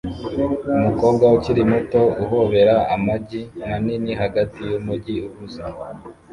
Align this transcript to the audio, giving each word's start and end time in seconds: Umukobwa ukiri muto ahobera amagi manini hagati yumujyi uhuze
Umukobwa 0.77 1.25
ukiri 1.37 1.61
muto 1.71 2.01
ahobera 2.23 2.75
amagi 2.95 3.41
manini 3.67 4.11
hagati 4.21 4.59
yumujyi 4.71 5.15
uhuze 5.27 5.61